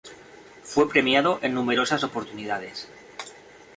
[0.63, 2.87] Fue premiado en numerosas oportunidades.